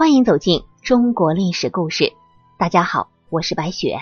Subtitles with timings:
[0.00, 2.14] 欢迎走进中国历史故事。
[2.58, 3.98] 大家好，我是白雪。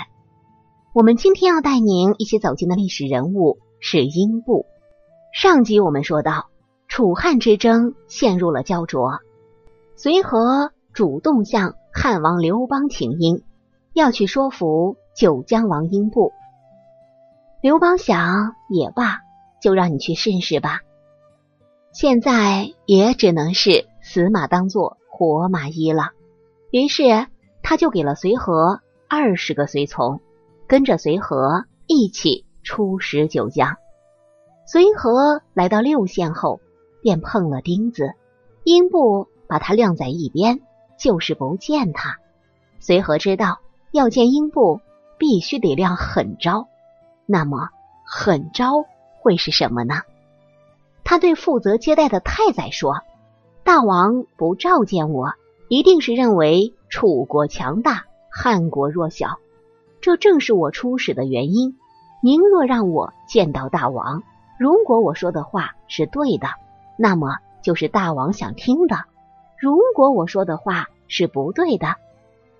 [0.95, 4.65] 我们今天要带您一起走进的历史人物是英布。
[5.35, 6.51] 上集我们说到，
[6.87, 9.19] 楚汉之争陷入了焦灼，
[9.97, 13.43] 随和主动向汉王刘邦请缨，
[13.93, 16.31] 要去说服九江王英布。
[17.61, 19.19] 刘邦想，也罢，
[19.61, 20.83] 就让你去试试吧。
[21.91, 26.13] 现在也只能是死马当做活马医了。
[26.71, 27.27] 于是
[27.61, 30.21] 他就给了随和二十个随从，
[30.69, 33.79] 跟着随和一起出使九江。
[34.65, 36.61] 随和来到六县后，
[37.03, 38.13] 便碰了钉子。
[38.63, 40.61] 英布把他晾在一边，
[41.01, 42.19] 就是不见他。
[42.79, 43.59] 随和知道
[43.91, 44.81] 要见英布，
[45.19, 46.69] 必须得亮狠招。
[47.27, 47.71] 那么
[48.07, 48.85] 狠招
[49.21, 50.03] 会是什么呢？
[51.03, 53.01] 他对负责接待的太宰说
[53.69, 55.35] ：“大王不召见我，
[55.69, 59.37] 一定是认为楚国强大，汉国弱小。
[60.01, 61.77] 这正是我出使的原因。
[62.23, 64.23] 您若让我见到大王，
[64.59, 66.49] 如果我说的话是对的，
[66.97, 69.01] 那么就是大王想听的；
[69.61, 71.97] 如果我说的话是不对的，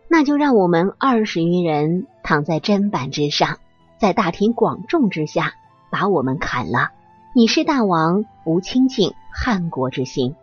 [0.09, 3.57] 那就让我们二十余人躺在砧板之上，
[3.99, 5.55] 在大庭广众之下
[5.91, 6.91] 把我们砍了。”
[7.35, 10.37] 你是大王，无亲近汉国之心。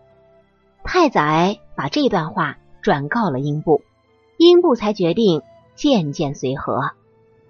[0.85, 3.81] 太宰把这段话转告了英布，
[4.37, 5.41] 英布才决定
[5.75, 6.91] 见见随和。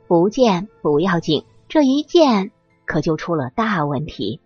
[0.08, 2.52] 不见不要紧，这一见
[2.86, 4.40] 可就出了大问题。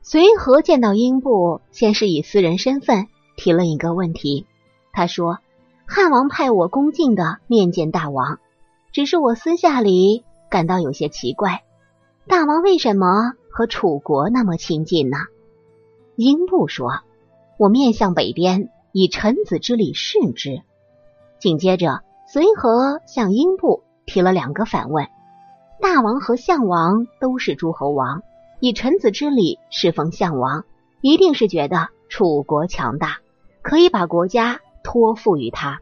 [0.00, 4.46] 随和见到英布，先是以私人身份提了一个问题。
[4.90, 5.38] 他说
[5.86, 8.38] ：“汉王派我恭敬的面见大王，
[8.92, 11.62] 只是我私下里感到有些奇怪。”
[12.26, 15.18] 大王为什么和楚国那么亲近呢？
[16.16, 17.00] 英布说
[17.58, 20.62] ：“我面向北边，以臣子之礼视之。”
[21.38, 25.08] 紧接着，随和向英布提了两个反问
[25.80, 28.22] ：“大王和项王都是诸侯王，
[28.60, 30.64] 以臣子之礼侍奉项王，
[31.00, 33.18] 一定是觉得楚国强大，
[33.62, 35.80] 可以把国家托付于他。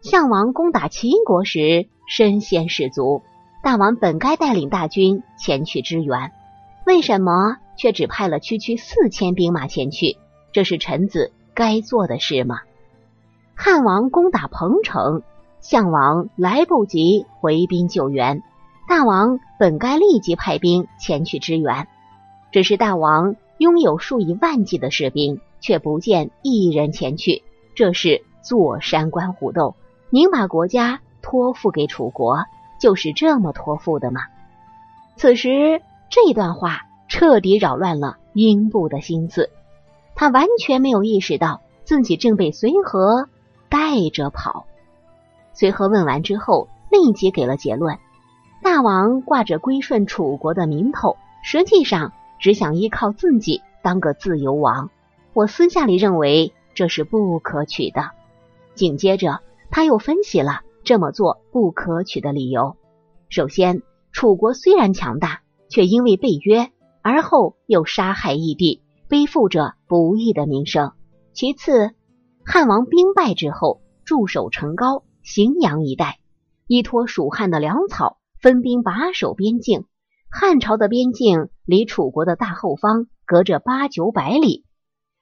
[0.00, 3.22] 项王攻打秦国时，身先士卒。”
[3.62, 6.32] 大王本该带领大军前去支援，
[6.84, 10.16] 为什么却只派了区区四千兵马前去？
[10.52, 12.60] 这是臣子该做的事吗？
[13.54, 15.22] 汉王攻打彭城，
[15.60, 18.42] 项王来不及回兵救援，
[18.88, 21.88] 大王本该立即派兵前去支援。
[22.50, 27.42] 只是大王拥有数以万计的士兵，却不见一人前去，
[27.74, 29.76] 这是坐山观虎斗。
[30.10, 32.44] 您把国家托付给楚国。
[32.80, 34.22] 就是这么托付的吗？
[35.16, 39.50] 此时这段话彻底扰乱了英布的心思，
[40.14, 43.28] 他完全没有意识到自己正被随和
[43.68, 44.64] 带着跑。
[45.52, 47.98] 随和问完之后，立即给了结论：
[48.62, 54.88] 大王挂着归顺楚国的名头，实际上只想依靠自己当个自由王。
[55.34, 58.12] 我私下里认为这是不可取的。
[58.74, 59.40] 紧接着，
[59.70, 60.62] 他又分析了。
[60.82, 62.74] 这么做不可取的理由，
[63.28, 66.71] 首先，楚国虽然强大，却因为被约，
[67.02, 70.92] 而后又杀害义弟，背负着不义的名声。
[71.34, 71.90] 其次，
[72.44, 76.18] 汉王兵败之后，驻守成皋、荥阳一带，
[76.66, 79.84] 依托蜀汉的粮草，分兵把守边境。
[80.30, 84.64] 汉朝的边境离楚国的大后方隔着八九百里，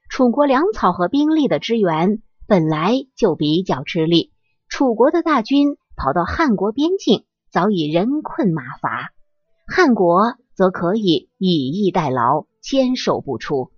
[0.08, 4.32] 楚国粮草和兵力的支援本来就比较吃力。
[4.68, 9.10] 楚国的大军跑到汉国边境，早已人困马乏；
[9.72, 13.70] 汉国则可以以逸待劳，坚守不出。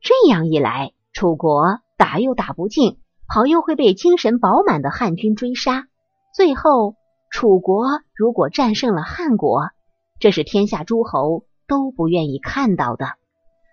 [0.00, 2.96] 这样一来，楚国打又打不进，
[3.28, 5.86] 跑又会被精神饱满的汉军追杀。
[6.34, 6.94] 最后，
[7.30, 9.64] 楚国如果战胜了汉国，
[10.18, 13.08] 这是天下诸侯都不愿意看到的。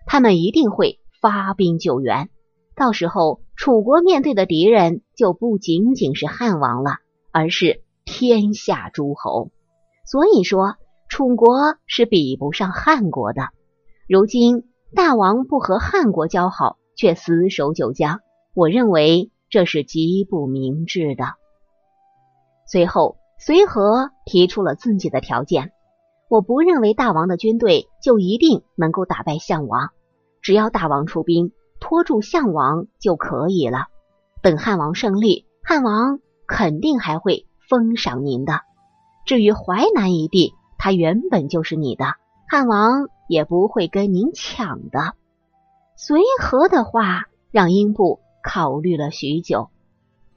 [0.06, 2.28] 他们一定会发兵救援。
[2.76, 6.98] 到时候，楚国面对的敌人就不仅仅是汉王了，
[7.32, 9.50] 而是天下诸侯。
[10.04, 10.76] 所以说，
[11.12, 13.50] 楚国是比不上汉国的。
[14.08, 14.64] 如今
[14.94, 18.20] 大王不和汉国交好，却死守九江，
[18.54, 21.34] 我认为这是极不明智的。
[22.66, 25.72] 随后，随和提出了自己的条件：
[26.30, 29.90] 我不认为大王的军队就一定能够打败项王，
[30.40, 31.52] 只要大王出兵。
[31.78, 33.88] 拖住项王就可以了。
[34.40, 38.62] 等汉王胜利，汉王肯定还会封赏您的。
[39.26, 42.16] 至于淮南一地，它原本就是你的，
[42.50, 45.14] 汉王也不会跟您抢的。
[45.94, 49.70] 随和的话让英布考虑了许久。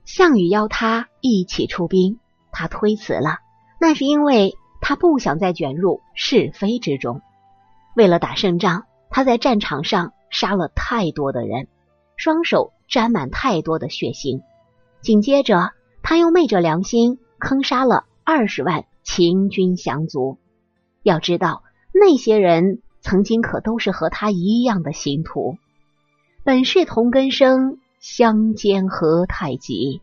[0.03, 2.19] 项羽邀他一起出兵，
[2.51, 3.39] 他推辞了，
[3.81, 7.23] 那是因为他不想再卷入是非之中。
[7.95, 11.67] 为了打胜仗，他在战场上杀了太多的人，
[12.17, 14.43] 双手沾满太多的血腥。
[15.01, 15.71] 紧接着，
[16.03, 20.37] 他又昧着良心坑杀了二十万秦军降卒。
[21.03, 21.63] 要知道，
[21.93, 25.57] 那些人曾经可都是和他一样的刑徒。
[26.43, 30.01] 本是同根生，相煎何太急。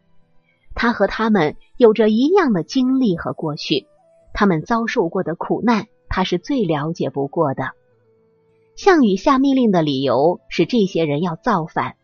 [0.74, 3.86] 他和他们有着一样的经历和过去，
[4.32, 7.72] 他们遭受过的苦难，他是最了解不过的。
[8.76, 11.96] 项羽下命令的理由是，这些人要造反，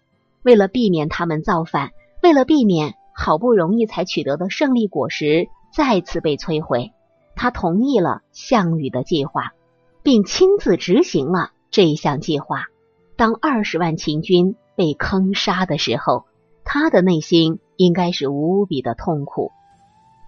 [0.42, 1.92] 为了避免他们造反。
[2.20, 5.48] 为了避免好不容易才取得的胜利果实
[5.78, 6.92] 再次被摧毁，
[7.36, 9.52] 他同意了项羽的计划，
[10.02, 12.64] 并亲自执行了这一项计划。
[13.14, 16.24] 当二十万秦军被坑杀的时候，
[16.64, 19.52] 他的内心应该是无比的痛苦。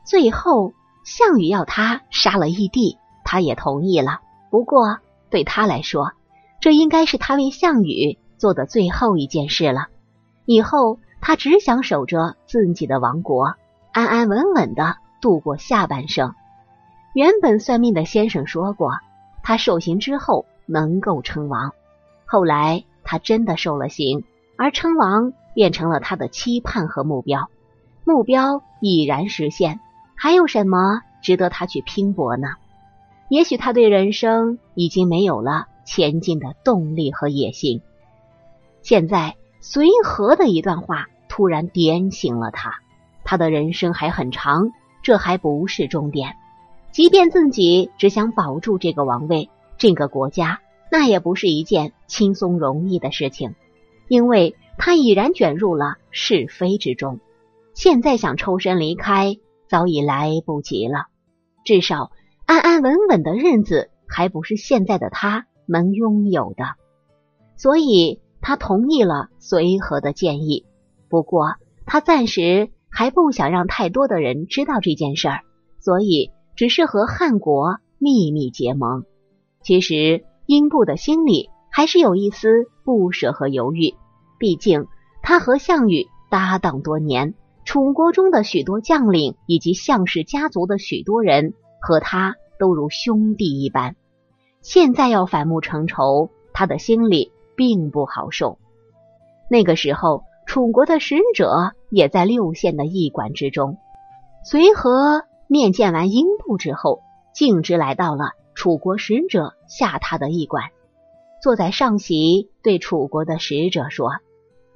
[0.06, 0.72] 最后，
[1.04, 4.20] 项羽要他杀了义帝，他也同意了。
[4.52, 4.98] 不过，
[5.30, 6.12] 对他来说，
[6.60, 9.88] 这应该是他为项羽做的最后一件事了。
[10.44, 11.00] 以后。
[11.22, 13.52] 他只想守着自己的王国，
[13.92, 16.34] 安安稳稳的度过下半生。
[17.14, 18.92] 原本算命的先生说过，
[19.42, 21.72] 他受刑之后能够称王。
[22.26, 24.24] 后来他真的受了刑，
[24.56, 27.50] 而称王变成了他的期盼和目标。
[28.04, 29.80] 目标已然实现，
[30.16, 32.48] 还有什么值得他去拼搏呢？
[33.28, 37.82] 也许他对人生已经没有了前进的动力和野心。
[38.82, 39.36] 现在。
[39.62, 42.76] 随和的一段话突然点醒了他，
[43.24, 44.70] 他的人生还很长，
[45.02, 46.36] 这还不是终点。
[46.92, 50.60] 即便自己只想保住这个王位、这个国家，
[50.90, 53.54] 那也不是一件轻松容易的事情，
[54.08, 57.20] 因为他已然卷入了是非之中。
[57.74, 59.36] 现在想抽身离开，
[59.68, 61.06] 早已来不及了。
[61.64, 62.10] 至少
[62.46, 66.64] 安安稳稳的日子，还不是现在的他能拥有的。
[67.56, 68.20] 所以。
[68.42, 70.64] 他同意了随和的建议，
[71.10, 75.40] 不过他暂时还不想让太多的人知道这件事儿，
[75.78, 79.04] 所以只是和汉国秘密结盟。
[79.62, 83.94] 其实英布的心里还是有一丝不舍和犹豫，
[84.38, 84.86] 毕竟
[85.22, 87.34] 他和项羽搭档多年，
[87.64, 93.96] 楚国中的许多将领以及项氏家族的许多人和他都如兄弟一般，
[94.60, 97.32] 现在要反目成仇，他的心里。
[97.56, 98.56] 并不好受。
[99.50, 103.78] 那个时候，楚国的使者也在六县的驿馆之中。
[104.44, 107.02] 随和面见完英布之后，
[107.34, 110.70] 径直来到了楚国使者下榻的驿馆，
[111.42, 114.10] 坐在上席，对楚国的使者说：“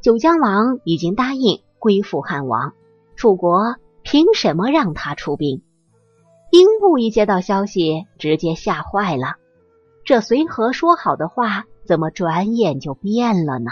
[0.03, 2.73] 九江王已经答应归附汉王，
[3.17, 5.63] 楚国凭什么让他出兵？”
[6.53, 9.37] 英布一接到消息，直接吓坏了。
[10.05, 11.65] 这随和说好的话。
[11.87, 13.71] 怎么转眼就变了呢？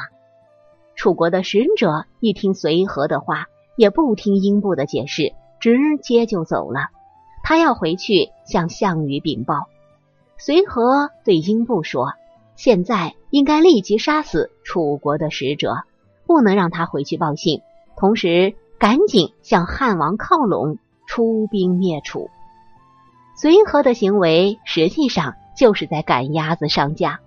[1.02, 6.90] 楚国的使者一听随和的话，也不听英布的解释，直接就走了。
[7.42, 9.66] 他要回去向项羽禀报。
[10.38, 12.12] 随和对英布说
[12.54, 15.78] ：“现在应该立即杀死楚国的使者，
[16.24, 17.62] 不能让他回去报信。
[17.96, 22.30] 同时，赶紧向汉王靠拢，出兵灭楚。”
[23.36, 27.18] 随和的行为实际上就是在赶鸭子上架。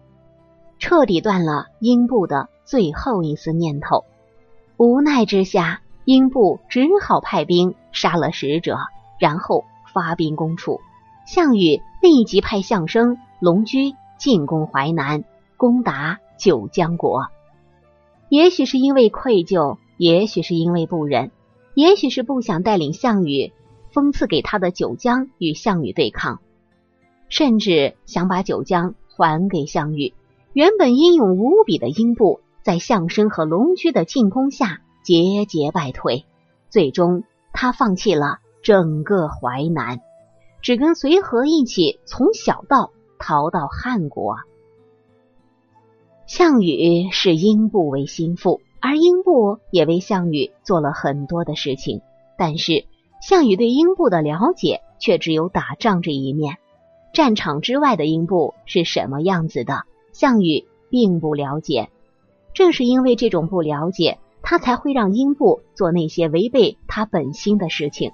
[0.80, 4.04] 彻底断了英布的最后一丝念头。
[4.78, 8.78] 无奈之下，英布只好派兵杀了使者，
[9.20, 10.82] 然后发兵攻楚。
[11.26, 15.24] 项羽立即派项生、龙驹进攻淮南，
[15.58, 17.28] 攻打九江国。
[18.28, 21.32] 也许是因为愧疚，也许是因为不忍，
[21.74, 23.54] 也许是不想带领项羽
[23.92, 26.42] 封赐给他的九江与项羽对抗，
[27.30, 30.14] 甚至想把九江还给项羽。
[30.54, 36.26] 原本英勇无比的英布，在相生和龙驹的进攻下节节败退，
[36.72, 40.02] 最终他放弃了整个淮南，
[40.64, 44.38] 只跟随和一起从小道逃到汉国。
[46.26, 52.02] 项羽视英布为心腹，而英布也为项羽做了很多的事情，
[52.36, 52.88] 但是
[53.22, 56.58] 项羽对英布的了解却只有打仗这一面，
[57.14, 59.84] 战场之外的英布是什么样子的？
[60.14, 61.92] 项羽并不了解，
[62.56, 68.12] 正是因为这种不了解，他才会让英布做那些违背他本心的事情。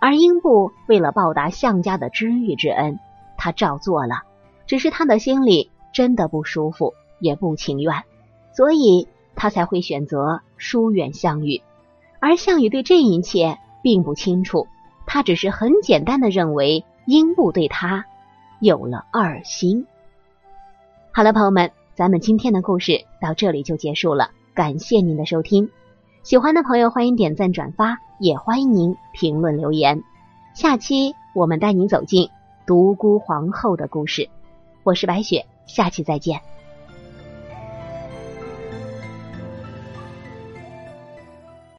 [0.00, 2.98] 而英布为了报答项家的知遇之恩，
[3.36, 4.22] 他照做了。
[4.66, 8.04] 只是他的心里真的不舒服，也不情愿，
[8.52, 11.60] 所以他才会选择疏远项羽，
[12.20, 14.66] 而项羽对这一切并不清楚，
[15.06, 18.06] 他只是很简单的认为英布对他
[18.60, 19.86] 有了二心。
[21.12, 25.70] 好了，朋友们，咱们今天的故事到这里就结束了，感谢您的收听。
[26.24, 30.02] 喜欢的朋友欢迎点赞转发，也欢迎您评论留言。
[30.54, 32.30] 下期我们带您走进
[32.66, 34.28] 独孤皇后的故事。
[34.82, 36.40] 我是白雪，下期再见。